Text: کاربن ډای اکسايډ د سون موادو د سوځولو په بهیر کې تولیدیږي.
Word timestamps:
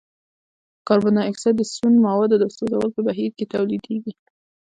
کاربن 0.87 1.13
ډای 1.17 1.27
اکسايډ 1.27 1.55
د 1.59 1.63
سون 1.73 1.93
موادو 2.05 2.35
د 2.39 2.45
سوځولو 2.55 2.93
په 2.95 3.01
بهیر 3.07 3.31
کې 3.37 3.49
تولیدیږي. 3.53 4.13